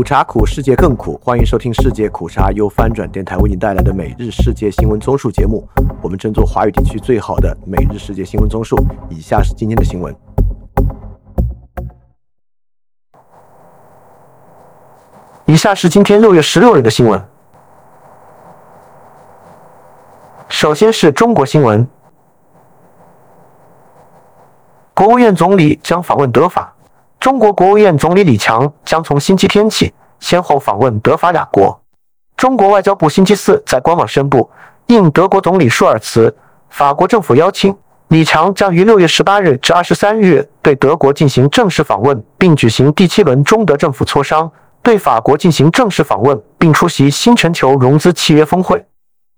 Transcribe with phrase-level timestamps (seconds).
[0.00, 1.20] 苦茶苦，世界更苦。
[1.22, 5.68] 欢迎收听世界苦茶由翻转电台为您带来的每日世界新闻综述节目。
[6.00, 8.82] 我们争做华语地区最好的每日世界新闻综述。
[9.10, 10.16] 以下是今天的新闻。
[15.44, 17.22] 以下是今天六月十六日的新闻。
[20.48, 21.86] 首先是中国新闻，
[24.94, 26.74] 国务院总理将访问德法。
[27.20, 31.78] 中国国务院总理李强将从星期天起先后访问德法两国。
[32.34, 34.48] 中国外交部星期四在官网宣布，
[34.86, 36.34] 应德国总理舒尔茨、
[36.70, 37.76] 法国政府邀请，
[38.08, 44.48] 李强将于六月十八日至二十三日对德国进行正式访问，并举行第七轮中德政府磋商；
[44.82, 48.82] 对法国进行正式访问，并出席新全球融资契约峰会。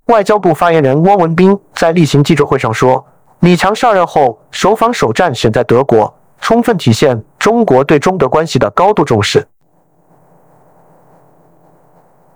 [0.07, 3.05] 外交部发言人汪文斌在例行记者会上说，
[3.41, 6.15] 李强上任后首访首站选在德国。
[6.43, 9.47] 充分体现中国对中德关系的高度重视。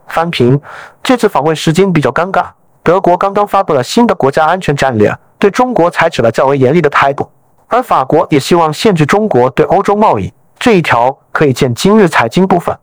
[0.07, 0.59] 翻评
[1.03, 2.47] 这次访问时间比较尴尬，
[2.85, 7.29] 德国刚刚发布了新的国家安全战略，对中国采取了较为严厉的态度，
[7.67, 12.79] 而法国也希望限制中国对欧洲贸易，这一条可以见今日财经部分。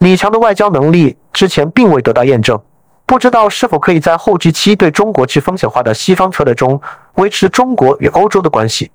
[0.00, 2.60] 李强的外交能力之前并未得到验证，
[3.06, 6.78] 不知道是否可以在后继期对中国去风险化的西方策略中
[7.14, 8.92] 维持中国与欧洲的关系。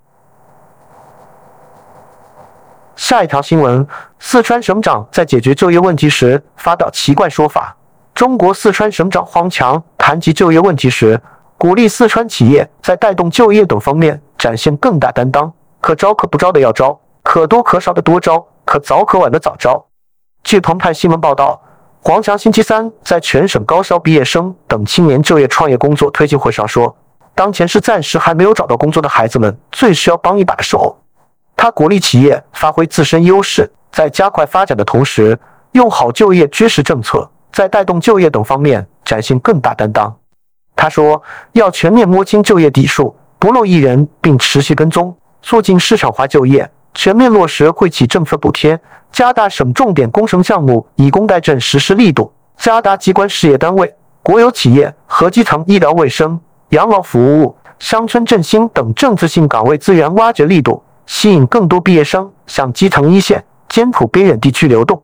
[2.96, 3.86] 下一条新闻：
[4.20, 7.76] 四川省长在解决就业问题时发表奇怪说法。
[8.14, 11.20] 中国四川省长黄强谈及就业问题时，
[11.58, 19.84] 鼓励四川企业在带动就业等方面展现更大担当，可招可不招的要招，可多可少的多招，可早可晚的早招。
[20.44, 21.60] 据澎湃新闻报道，
[22.02, 26.96] 黄强星期三在全省高校毕业生等青年就业创业工作推进会上说
[27.34, 30.96] ：“当前是暂时还没有找到工作的孩子们最需要帮一把的时候”
[31.58, 35.38] 他鼓励企业发挥自身优势，在加快发展的同时，
[35.74, 40.14] 用好就业支持政策，在带动就业等方面展现更大担当。
[40.76, 41.22] 他说，
[41.54, 48.78] 要全面摸清就业底数，不漏一人，并持续跟踪，促进市场化就业，全面落实惠企政策补贴，
[49.12, 56.40] 加大省重点工程项目以工代赈实施力度，加大机关事业单位、国有企业和基层医疗卫生、
[56.70, 60.84] 养老服务、乡村振兴等政策性岗位资源挖掘力度。
[61.06, 65.04] 吸引更多毕业生向基层一线、艰苦边远地区流动。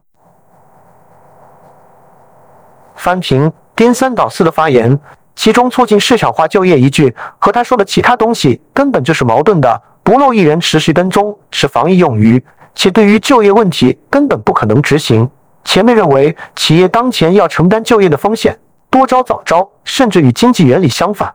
[2.96, 5.00] 翻评颠三倒四的发言，
[5.36, 9.82] 其中促进市场化就业一句和他说的其他东西根本就是矛盾的。
[10.04, 12.44] 不漏一人，持续跟踪是防疫用语，
[12.74, 15.30] 且对于就业问题根本不可能执行。
[15.64, 18.58] 前面认为企业当前要承担就业的风险，
[18.90, 21.34] 多招早招，甚至与经济原理相反。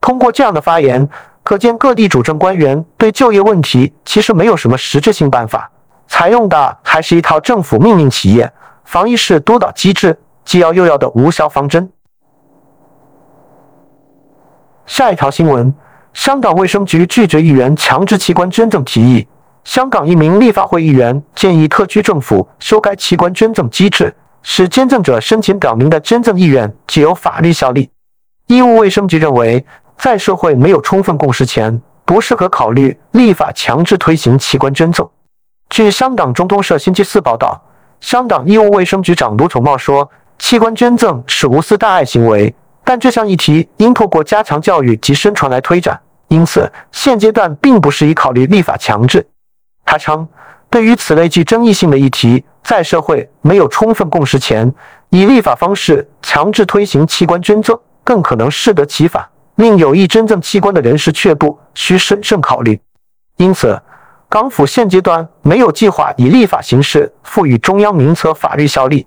[0.00, 1.08] 通过这样的发言。
[1.46, 5.70] 可见各地主政官员对就业问题其实没有什么实质性办法，
[6.08, 8.52] 采用的还是一套政府命令企业
[8.84, 11.88] 防疫式督导机制，既要又要的无效方针。
[14.86, 15.72] 下一条新闻：
[16.14, 19.28] 香港卫生局拒绝议员强制器官捐赠提议。
[19.62, 24.12] 香港一名立法会议员建议特区政府修改器官捐赠机制，
[24.42, 27.88] 使捐赠者申请表明的捐赠意愿具有法律效力。
[28.48, 29.64] 医务卫生局认为。
[29.98, 35.08] 在社会没有充分共识前，不适合考虑立法强制推行器官捐赠。
[35.70, 37.60] 据香港中通社星期四报道，
[38.00, 40.08] 香港医务卫生局长卢宠茂说
[40.38, 42.54] ：“器官捐赠是无私大爱行为，
[42.84, 45.98] 但这项议题应透过加强教育及宣传来推展，
[46.28, 49.26] 因此现阶段并不适宜考虑立法强制。”
[49.84, 50.28] 他称
[50.70, 54.72] ：“对于此类具争议性的议题，在社会没有充分共识前，
[55.08, 62.80] 以立法方式强制推行器官捐赠，更可能适得其反。”令有意捐赠器官的人士却步，需审慎考虑。
[63.36, 63.80] 因此，
[64.28, 69.06] 港府现阶段没有计划以立法形式赋予中央名册法律效力。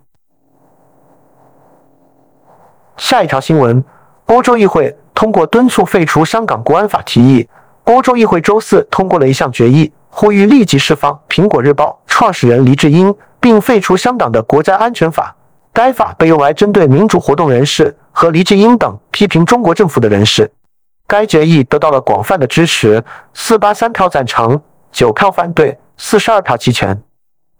[2.98, 3.84] 下一条新闻：
[4.26, 7.48] 欧洲议会通过敦促废除香港国安法提议。
[7.86, 15.36] 欧洲议会周四通过了一项决议，呼吁立即释放《苹果日报》创始人黎智英，并废除香港的国家安全法。
[15.80, 17.96] 该法被用来针对民主活动人士。
[18.12, 20.52] 和黎智英等批评中国政府的人士，
[21.08, 23.02] 该决议得到了广泛的支持，
[23.34, 24.62] 四八三票赞成，
[24.92, 27.02] 九票反对，四十二票弃权。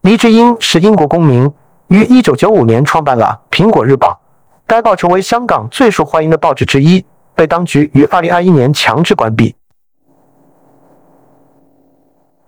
[0.02, 1.50] 黎智英是英国公民，
[1.88, 4.10] 于一九九五年创办了《苹果日报》，
[4.68, 9.56] 该报成为香港最受欢迎的报纸之一，被当局于二零二一年强制关闭。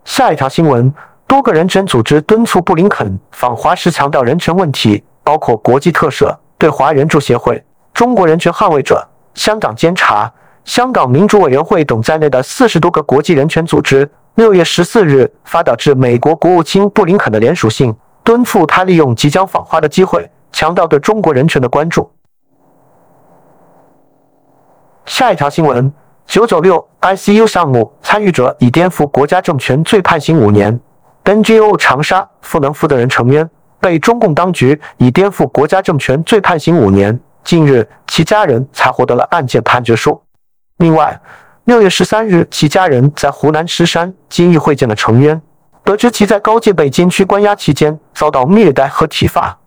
[0.04, 0.94] 下一条新闻：
[1.26, 7.64] 多个人权组织敦促布林肯访华时强调人权问题，包括国际特赦、对华援助协会。
[7.94, 10.32] 中国人权捍卫者、香港监察、
[10.66, 22.12] 香港民主委员会等在内的四十多个国际人权组织，六月十四日发表致美国国务卿布林肯的联署信，敦促他利用即将访华的机会，强调对中国人权的关注。
[25.06, 25.92] 下一条新闻：
[26.26, 30.80] 九九六 ICU 项目参与者以颠覆国家政权罪判刑五年。
[31.24, 33.48] NGO 长沙赋能负责人程渊
[33.82, 37.20] 被中共当局以颠覆国家政权罪判刑五年。
[37.44, 40.22] 近日，其家人才获得了案件判决书。
[40.78, 41.20] 另外，
[41.66, 45.42] 六月十三日，其家人在湖南石山监狱会见了程渊，
[45.84, 49.58] 得知其在高界北监区关押期间遭到虐待和体罚。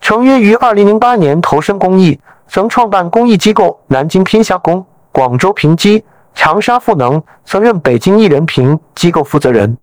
[0.00, 2.20] 程渊于二零零八年投身公益。
[2.46, 9.78] 曾创办公益机构南京天下宫、广州平基、长沙赋能，曾任北京一人平机构负责人。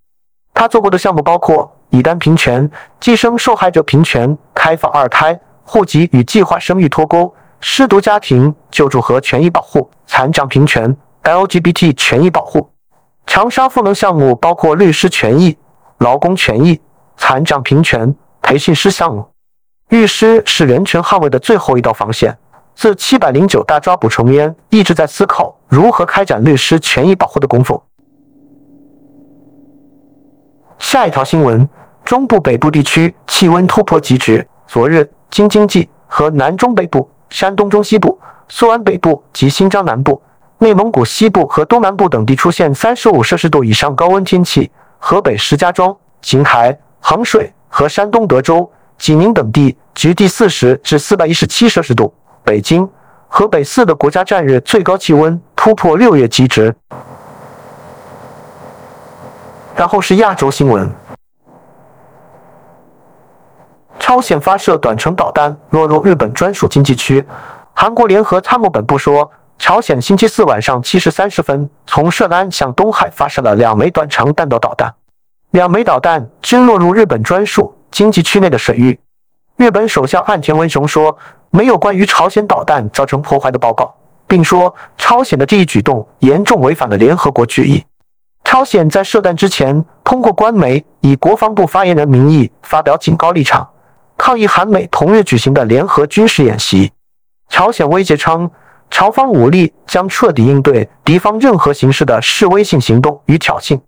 [0.53, 12.69] 他做过的项目包括以单平权、计生受害者平权、开放二胎、户籍与计划生育脱钩、失独家庭救助和权益保护、残障平权、LGBT 权益保护。
[13.27, 15.57] 长沙赋能项目包括律师权益、
[15.99, 16.79] 劳工权益、
[17.17, 19.25] 残障平权培训师项目。
[19.89, 22.38] 律师是人权捍卫的最后一道防线。
[22.73, 27.85] 自七百零九大抓捕重烟，一直在思考如何开展律师权益保护的工作。
[30.79, 31.67] 下一条新闻：
[32.11, 34.45] 中部北部地区气温突破极值。
[34.67, 38.19] 昨日，京津冀和南中北部、山东中西部、
[38.49, 40.21] 苏安北部及新疆南部、
[40.57, 44.69] 内蒙古西部和东南部等地出现三十五摄氏度以上高温天气。
[44.99, 52.13] 河北石家庄、邢台、衡水和山东德州、济宁等地局地四十至四百一十七摄氏度。
[52.43, 52.85] 北京、
[53.29, 56.75] 河北四的国家战日最高气温突破六月极值。
[59.77, 60.91] 然后是亚洲新闻：
[64.01, 67.24] 朝鲜发射短程导弹落入日本专属经济区。
[67.71, 74.92] 韩国联合参谋本部说，朝鲜星期四晚上七时三十分从涉南向东海发射了两枚短程弹道导弹，
[75.51, 79.00] 两枚导弹均落入日本专属经济区内的水域。
[79.56, 81.15] 日本首相岸田文雄说。
[81.53, 83.94] 没有关于朝鲜导弹造成破坏的报告，
[84.25, 87.83] 并说朝鲜的这一举动严重违反了联合国决议。
[88.45, 93.68] 朝鲜在射弹之前，通过官媒以国防部发言人名义发表警告立场，
[94.23, 96.91] 抗议韩美同日举行的联合军事演习。
[97.50, 98.47] 朝鲜威胁称，
[98.91, 103.81] 朝方武力将彻底应对敌方任何形式的示威性行动与挑衅。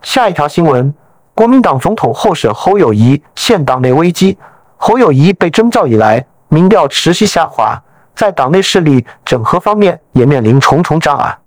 [0.00, 0.94] 下一条新闻：
[1.34, 4.38] 国民党总统候选侯友谊现党内危机。
[4.78, 7.78] 侯友谊被征召以来，民调持续下滑，
[8.14, 11.38] 在党内势力整合方面也面临重重障碍。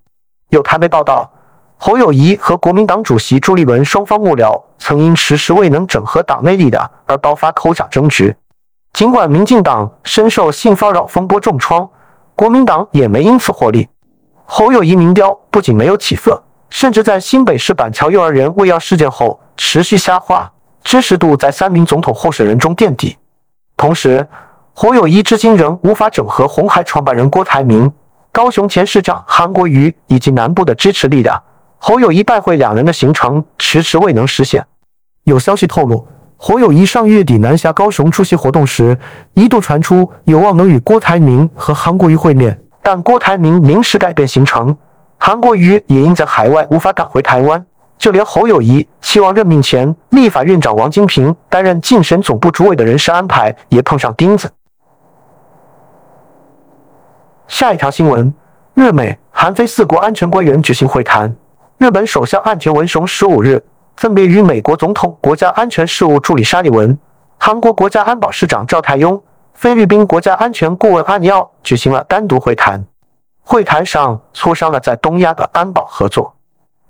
[0.49, 1.27] 有台媒报道，
[1.75, 8.35] 侯友谊和国民党主席朱立伦双方幕僚曾因迟迟未能整合党内力量而爆发口角争执。
[8.93, 11.87] 尽管民进党深受性骚扰风波重创，
[12.35, 13.87] 国民党也没因此获利。
[14.45, 20.51] 侯友谊民调不仅没有起色，甚至在新北市板桥幼儿园喂药事件后持续下滑，
[20.83, 23.17] 支持度在三名总统候选人中垫底。
[23.75, 24.27] 同时，
[24.73, 27.91] 侯友谊至今仍无法整合红海创办人郭台铭、
[28.31, 31.41] 高雄前市长韩国瑜以及南部的支持力量。
[31.79, 34.65] 侯友谊拜会两人的行程迟迟未能实现。
[35.23, 38.97] 有消息透露，侯友谊上月底南下高雄出席活动时，
[39.33, 44.75] 一度传出有望能与郭台铭和韩国瑜会面，但郭台铭临时改变行程，
[45.17, 47.65] 韩国瑜也因在海外无法赶回台湾。
[47.97, 54.49] 就连侯友谊期望任命前立法院长王金平担任竞选总部主委的人事安排也碰上钉子。
[57.47, 58.31] 下一条新闻：
[58.75, 61.35] 日美韩非四国安全官员举行会谈。
[61.77, 63.63] 日本首相岸田文雄十五日
[63.97, 66.97] 分别与美国总统国家安全事务助理沙利文、
[67.37, 69.21] 韩国国家安保市长赵泰庸、
[69.53, 72.83] 菲律宾国家安全顾问阿尼奥举行了单独会谈。
[73.43, 76.35] 会谈上磋商了在东亚的安保合作。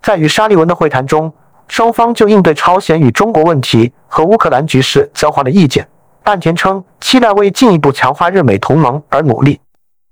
[0.01, 1.33] 在与沙利文的会谈中，
[1.67, 5.85] 双方就应对朝鲜与中国问题和乌克兰局势交换了意见。
[6.23, 9.59] 岸田称，期待为进一步强化日美同盟而努力。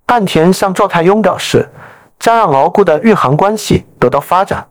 [0.08, 1.70] 岸田向赵太庸表示，
[2.20, 4.68] 将让牢固的日韩关系得到发展，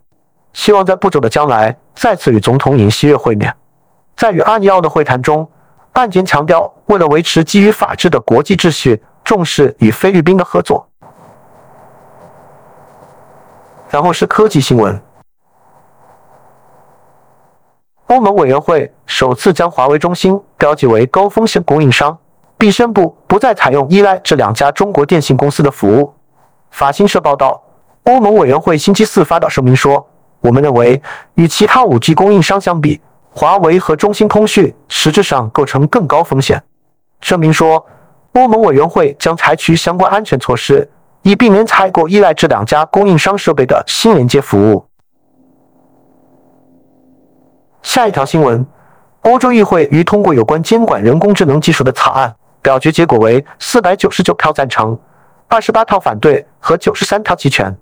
[0.52, 3.54] 希望在不久的将来再次与总统尹锡悦会面。
[4.16, 5.48] 在与阿尼奥的会谈中，
[5.92, 10.88] 岸田强调，为了维持基于法治的国际秩序，重视与菲律宾的合作。
[13.90, 15.00] 然后是科技新闻。
[18.06, 22.16] 欧盟委员会首次将华为、中兴标记为高风险供应商，
[22.58, 26.12] 并宣布不再采用依赖这两家中国电信公司的服务。
[26.74, 27.62] 法新社报道，
[28.02, 30.04] 欧盟委员会星期四发表声明说
[30.42, 31.00] ：“我们认为，
[31.34, 33.00] 与其他 5G 供应商相比，
[33.30, 36.60] 华为和中兴通讯实质上构成更高风险。”
[37.22, 37.86] 声明说，
[38.32, 40.90] 欧盟委员会将采取相关安全措施，
[41.22, 44.84] 以避免采购依赖这两家供应商设备的新连接服务。
[47.84, 48.66] 下一条新闻：
[49.20, 54.98] 欧洲议会于通过有关监管人工智能技术的草案，表决结果为四百九十九票赞成，
[55.48, 57.76] 二十八票反对和九十三票弃权。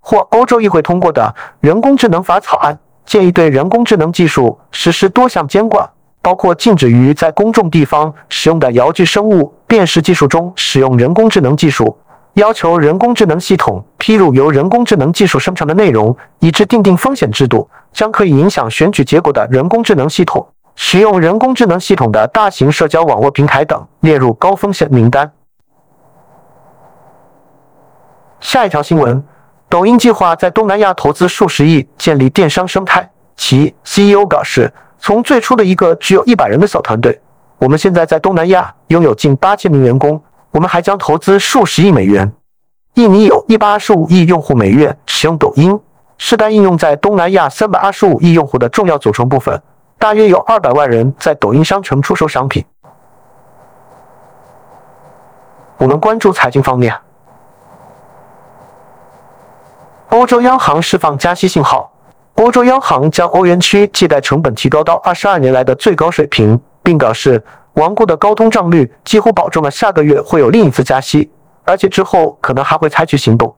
[0.00, 5.86] 或欧洲议会通过的人工智能法草案，建议对人工智能技术实施多项监管，
[6.22, 11.96] 包括禁止于在公众地方使用的遥距生物辨识技术中使用人工智能技术。
[12.34, 25.30] 要求人工智能系统披露由人工智能技术生成的内容，以致定定风险制度，将可以影响选举结果的人工智能系统、使用人工智能系统的大型社交网络平台等列入高风险名单。
[28.40, 29.22] 下一条新闻：
[29.68, 33.08] 抖音计划在东南亚投资数十亿建立电商生态。
[33.36, 37.20] 其 CEO 表示：“从最初的一个只有一百人的小团队，
[37.58, 40.20] 我们现在在东南亚拥有近八千名员工。”
[40.52, 42.32] 我们还将投资数十亿美元。
[42.94, 45.78] 印尼有一百二十五亿用户每月使用抖音，
[46.18, 49.62] 是该应用在东南亚三百二十五亿用户的重要组成部分。
[49.96, 52.64] 大约有二百万人在抖音商城出售商品。
[55.76, 56.92] 我们关注财经方面。
[60.10, 61.90] 欧洲央行释放加息信号。
[62.34, 67.42] 欧洲央行将欧元区借贷成本提高到二十二年来的最高水平，并表示。
[67.74, 71.30] 顽固的高通胀率几乎保证了下个月会有另一次加息，
[71.64, 73.54] 而且之后可能还会采取行动。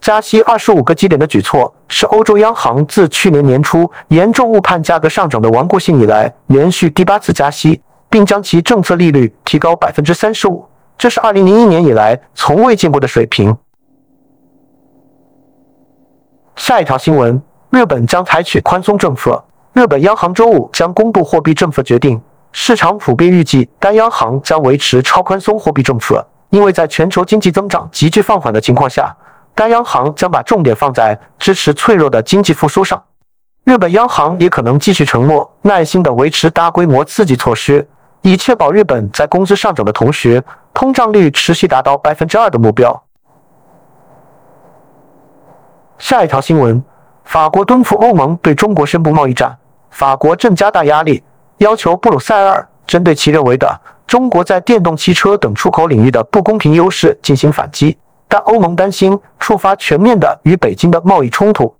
[0.00, 10.64] 加息二十五个基点的举措是欧洲央行自去年年初严重误判价格上涨的顽固性以来连续第八次加息，并将其政策利率提高百分之三十五，
[10.96, 13.54] 这是二零零一年以来从未见过的水平。
[16.58, 19.42] 下一条新闻：日本将采取宽松政策。
[19.74, 22.20] 日本央行周五将公布货币政策决定。
[22.50, 29.16] 市场普遍预计，该央行将维持超宽松货币政策，因为在全球经济增长急剧放缓的情况下，
[29.54, 33.00] 该央行将把重点放在支持脆弱的经济复苏上。
[33.64, 37.88] 日本央行也可能继续承诺耐心地维持大规模刺激措施，
[38.22, 40.42] 以确保日本在工资上涨的同时，
[40.74, 43.00] 通胀率持续达到百分之二的目标。
[45.98, 46.82] 下一条新闻：
[47.24, 49.56] 法国敦促欧盟对中国宣布贸易战，
[49.90, 51.22] 法国正加大压力。
[51.58, 53.68] 要求布鲁塞尔针对其认为的
[54.06, 61.74] 中国在电动汽车等出口领域的不公平优势进行反击，但欧盟担心触发全面的与北京的贸易冲突。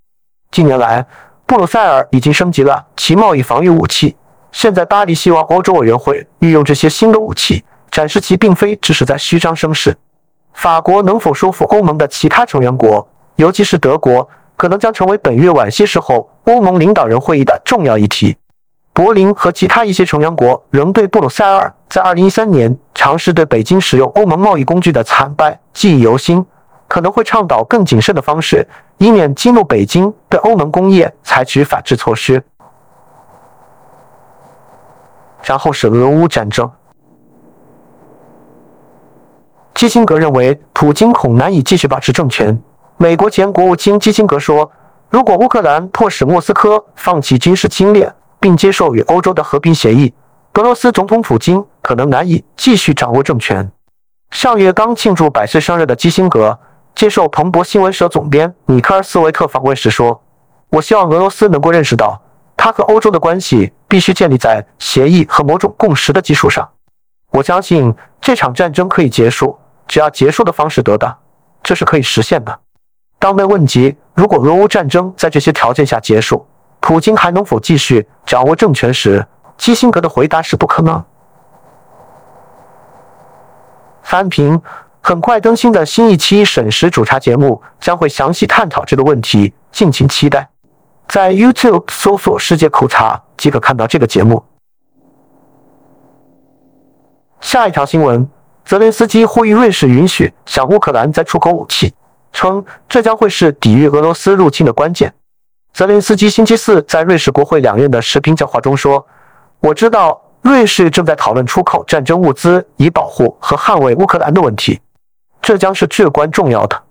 [0.51, 1.07] 近年来，
[1.47, 4.17] 布鲁塞尔已经升级了其贸易防御武器。
[4.51, 9.97] 现在，巴黎希望欧洲委员会运用这些新的武器，展示其并非只是在虚张声势。
[10.55, 13.07] 法国能否说服欧盟的其他成员国，
[13.39, 18.37] 尤其是德国，可能将成为本月晚些时候欧盟领导人会议的重要议题。
[18.93, 26.45] 柏林和其他一些成员国仍对布鲁塞尔在2013年尝试对北京使用欧盟贸易工具的惨败记忆犹新，
[26.89, 28.67] 可能会倡导更谨慎的方式，
[28.97, 32.43] 以免激怒北京对欧盟工业采取反制措施。
[35.45, 36.69] 然后是俄乌战争。
[39.75, 42.61] 基辛格认为，普京恐难以继续保持政权。
[43.01, 44.69] 美国前国务卿基辛格说
[45.09, 50.13] ：“如果乌克兰迫使莫斯科放弃军事侵略，”并接受与欧洲的和平协议，
[50.55, 53.71] 俄罗斯总统普京可能难以继续掌握政权。
[54.33, 56.59] 上月刚庆祝百岁生日的基辛格
[56.97, 60.21] 接受彭博新闻社总编米克尔斯维特访问时说
[60.71, 62.21] ：“我希望俄罗斯能够认识到，
[62.57, 66.69] 他和欧洲的关系必须建立在协议和某种共识的基础上。
[67.31, 71.17] 我相信这场战争可以结束，只要结束的方式得当，
[71.63, 72.59] 这是可以实现的。”
[73.19, 76.47] 当被问及如果俄乌战争在这些条件下结束，
[76.81, 81.05] 普京还能否继续掌握政权时，基辛格的回答是不可能。
[84.03, 84.63] 翻评
[85.01, 90.49] 很快更新的新一期审时煮茶节目将会详细探讨这个问题，敬请期待。
[91.09, 94.43] 在 YouTube 搜索“世界苦茶”即可看到这个节目。
[97.41, 98.29] 下一条新闻：
[98.65, 101.95] 泽连斯基呼吁瑞士允许向乌克兰再出口武器，
[102.33, 105.13] 称这将会是抵御俄罗斯入侵的关键。
[105.73, 109.07] 泽连斯基星期四在瑞士国会两院的视频讲话中说
[109.61, 114.81] ：“我知道瑞士正在讨论出口战争物资以保护和捍卫乌克兰的问题，
[115.41, 116.83] 这将是至关重要的。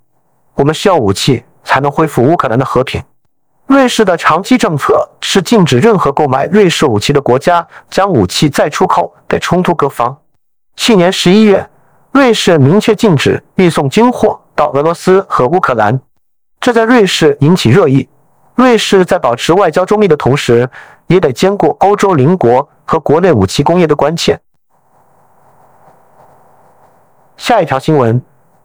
[0.54, 3.04] 我们需要武器才能恢复乌克兰的和平。
[3.66, 10.18] 瑞士的长期政策是禁止任何购买瑞士武器的国家将武器再出口给冲突各方。
[10.78, 11.70] 去年十一月，
[12.12, 16.02] 瑞士明确禁止运送军火到俄罗斯和乌克兰，
[16.60, 18.10] 这在瑞士引起热议。”
[18.56, 20.68] 瑞士在保持外交中立的同时，
[21.06, 24.40] 也得兼顾欧洲邻国和国内武器工业的关切。
[27.38, 28.20] 下一条新闻：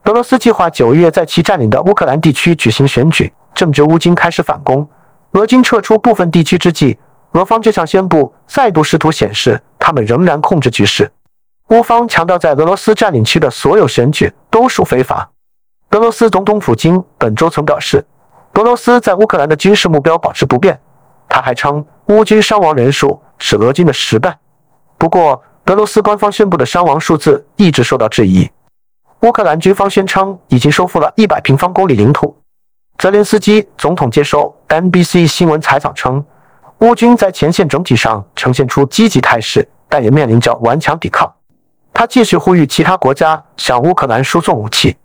[0.05, 4.89] 俄罗斯计划九月在其占领的乌克兰地区举行选举，正值乌军开始反攻，
[5.33, 6.99] 俄军撤出部分地区之际，
[7.33, 11.13] 俄方这项宣布再度试图显示他们仍然控制局势。
[11.69, 15.29] 乌方强调，在俄罗斯占领区的所有选举都属非法。
[15.93, 18.03] 俄罗斯总统普京本周曾表示，
[18.55, 20.79] 俄罗斯在乌克兰的军事目标保持不变。
[21.29, 24.33] 他还称，乌军伤亡人数是俄军的十倍。
[24.97, 28.51] 不过，俄罗斯官方宣布的伤亡数字一直受到质疑。
[29.21, 32.35] 乌克兰军方宣称已经收复了一百平方公里领土。
[32.97, 36.25] 泽连斯基总统接受 NBC 新闻采访称，
[36.79, 41.31] 乌军在前线整体上呈现出积极态势，但也面临着顽强抵抗。
[41.93, 44.97] 他继续呼吁其他国家向乌克兰输送武器。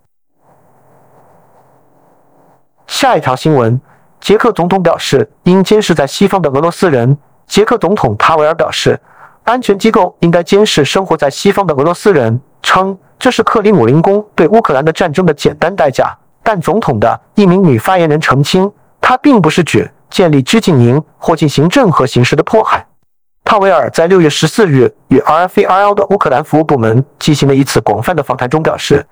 [2.87, 3.79] 下一条新闻。
[4.19, 7.15] 捷克总统表示，应监视在西方的俄罗斯人。
[7.45, 8.99] 捷克总统塔维尔表示，
[9.43, 16.17] 安全机构应该监视生活在西方的俄罗斯人，称这是克里姆林宫对乌克兰的战争的简单代价。
[16.41, 22.85] 但总统的一名女发言人澄清，他并不是指建立拘禁营或进行任何形式的迫害。
[23.43, 29.05] 塔维尔在六月十四日与 RFAL 的乌克兰服务部门进行了一次广泛的访谈中表示。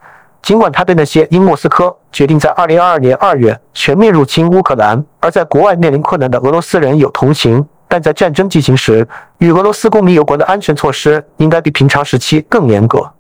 [0.45, 9.07] 尽管他对那些因莫斯科决定在2022年2月全面入侵乌克兰而在国外面临困难的俄罗斯人有同情，但在战争进行时，
[9.39, 13.11] 与俄罗斯公民有关的安全措施应该比平常时期更严格。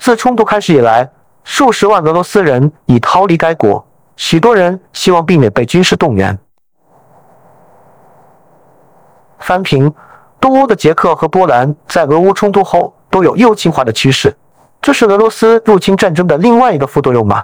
[0.00, 1.08] 自冲突开始以来，
[1.44, 6.36] 数十万俄罗斯人已逃离该国，许多人希望避免被军事动员。
[9.38, 9.94] 翻评：
[10.40, 14.36] 东欧的捷克和波兰在俄乌冲突后都有右倾化的趋势。
[14.84, 17.42] 这是俄罗斯入侵战争的另外一个副作用吗？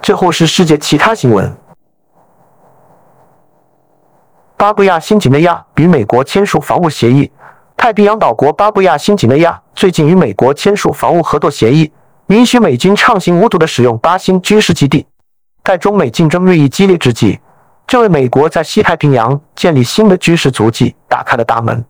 [0.00, 1.54] 最后是世界其他新闻：
[4.56, 7.30] 巴布亚新几内亚与美国签署防务协议。
[7.76, 11.92] 太平洋岛国巴布亚新几内亚最近与美国签署防务合作协议，
[12.28, 15.06] 允许美军畅行无阻地使用巴新军事基地。
[15.64, 17.38] 在中美竞争日益激烈之际，
[17.86, 21.84] 这为美国在西太平洋建立新的军事足迹打开了大门。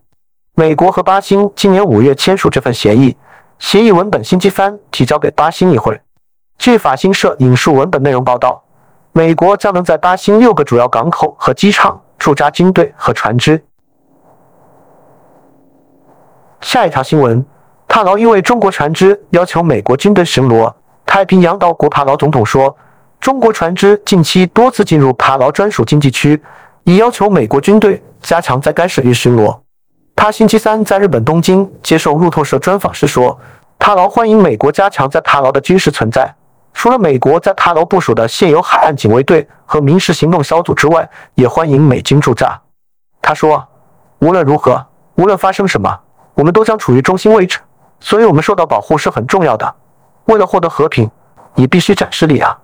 [0.53, 3.15] 美国和巴新今年五月签署这份协议，
[3.57, 5.99] 协议文本星期三提交给巴新议会。
[6.59, 8.61] 据法新社引述文本内容报道，
[9.13, 13.63] 美国将能在巴新六个主要港口和机场驻扎军队和船只。
[16.59, 17.43] 下一条新闻：
[17.87, 20.71] 帕劳因为中国船只要求美国军队巡逻。
[21.05, 22.75] 太平洋岛国帕劳总统说，
[23.19, 26.39] 中国船只近期多次进入帕劳专属经济区，
[26.83, 29.57] 已要求美国军队加强在该水域巡逻。
[30.15, 33.37] 他星期三在日本东京接受路透社专访时说
[33.79, 36.31] ：“塔劳欢迎美国加强在塔劳的军事存在。
[36.73, 42.59] 除了美国在塔劳部署的现有海岸警卫队和民事行动小组之外，也欢迎美军驻扎。”
[43.21, 43.67] 他说
[44.19, 45.99] ：“无论如何，无论发生什么，
[46.35, 47.59] 我们都将处于中心位置，
[47.99, 49.75] 所以我们受到保护是很重要的。
[50.25, 51.09] 为了获得和平，
[51.55, 52.55] 你必须展示力量。”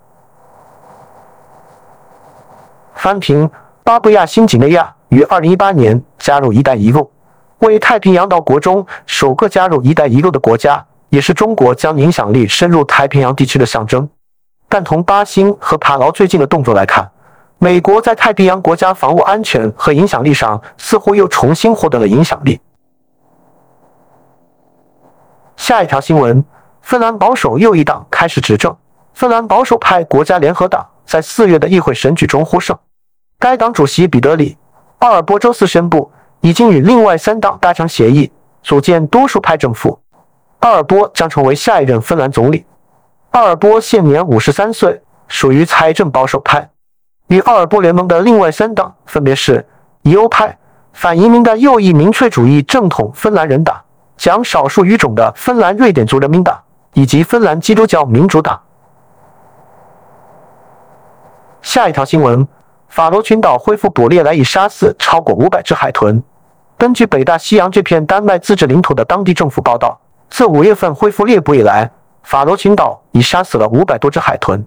[2.94, 3.50] 翻平：
[3.84, 7.12] 巴布亚新几内亚于二零一八年加入“一带一路”。
[7.60, 14.08] 为太平洋岛国中首个加入“一带一路”的国家，也是中国将影响力深入太平洋地区的象征。
[14.70, 17.10] 但从巴新和帕劳最近的动作来看，
[17.58, 22.60] 美国在太平洋国家防务安全和影响力上似乎又重新获得了影响力。
[25.56, 26.46] 下一条新闻：
[26.82, 28.76] 芬兰保守右翼党开始执政。
[29.16, 32.78] 芬兰保守派国家联合党在四月的议会选举中获胜。
[33.40, 34.52] 该党主席彼得里·
[35.00, 36.12] 奥尔波周四宣布。
[36.42, 38.32] 已经与另外三党达成协议，
[38.64, 40.00] 组建多数派政府。
[40.60, 42.66] 奥尔波将成为下一任芬兰总理。
[43.32, 46.70] 奥尔波现年五十三岁，属于财政保守派。
[47.28, 49.66] 与奥尔波联盟的另外三党分别是
[50.02, 50.58] 疑欧派、
[50.94, 53.80] 反移民的右翼民粹主义正统芬兰人党、
[54.16, 56.58] 讲少数语种的芬兰瑞典族人民党
[56.94, 58.60] 以及芬兰基督教民主党。
[61.62, 62.48] 下一条新闻。
[62.90, 66.22] 法罗群岛恢复捕猎来已杀死超过五百只海豚。
[66.78, 71.90] 根据北大西洋这片丹麦自治领土的当地政府报道，自五月份恢复猎捕以来，
[72.24, 74.66] 法罗群岛已杀死了五百多只海豚。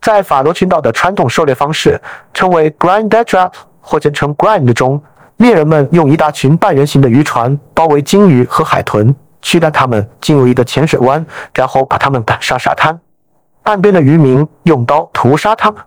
[0.00, 2.00] 在法罗群岛的传统狩猎方式
[2.34, 5.00] 称为 grind trap 或简称 grind 中，
[5.36, 12.98] 猎人们用一大群半圆形的渔船包围鲸鱼和海豚，驱赶它们进入一个浅水湾，然后把它们赶上沙滩。
[13.62, 15.80] 岸边的渔民用刀屠杀它们。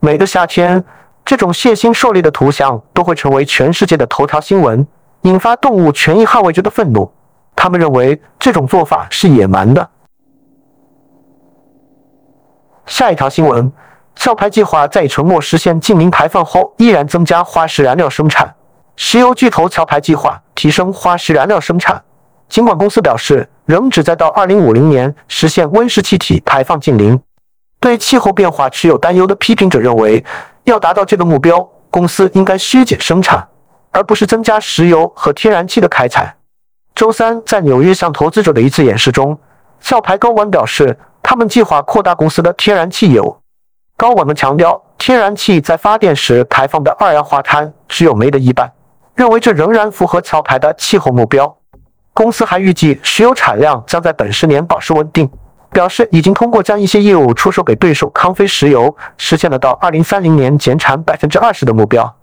[0.00, 0.84] 每个夏天。
[1.26, 4.86] 这种血腥狩猎的图像都会成为全世界的头条新闻，
[5.22, 7.12] 引发动物权益捍卫者的愤怒。
[7.56, 9.90] 他们认为这种做法是野蛮的。
[12.86, 13.72] 下一条新闻：
[14.14, 18.54] 壳牌计划在承诺实现净零排放后，依然增加化石燃料生产。
[18.94, 22.00] 石油巨头壳牌计划提升化石燃料生产，
[22.48, 27.20] 尽管公司表示仍旨在到2050年实现温室气体排放净零。
[27.80, 30.24] 对气候变化持有担忧的批评者认为。
[30.66, 33.46] 要达到这个目标，公司应该削减生产，
[33.92, 36.36] 而不是增加石油和天然气的开采。
[36.94, 39.38] 周三在纽约向投资者的一次演示中，
[39.80, 43.36] 壳牌高管表示，他们计划扩大公司的天然气业务。
[43.96, 48.72] 高管们强调，天然气在发电时排放的二氧化碳只有煤的一半，
[49.14, 51.56] 认为这仍然符合壳牌的气候目标。
[52.12, 55.30] 公司还预计石油产量将在本十年保持稳定，
[55.70, 62.16] 表示已经通过将一些业务出售给对手康菲石油，实现了到二零三零年减产百分之二十的目标。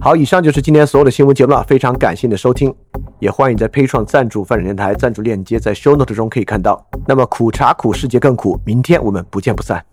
[0.00, 2.74] 好，以上就是今天所有的新闻节目了，非常感谢你的收听，
[3.18, 6.86] 也欢迎在配创赞助范展电台赞助链接在 Show Note 中可以看到。
[7.06, 9.84] 那么苦茶苦，世界更苦，明天我们不见不散。